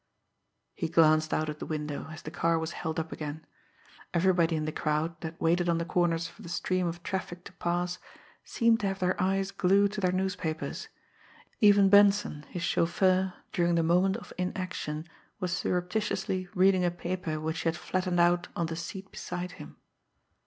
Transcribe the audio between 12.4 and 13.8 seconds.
his chauffeur, during